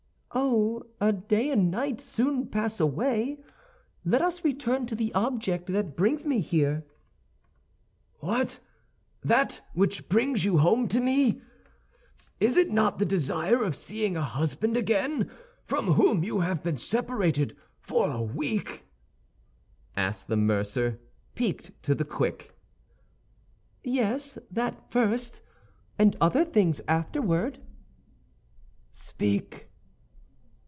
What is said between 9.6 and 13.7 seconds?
which brings you home to me? Is it not the desire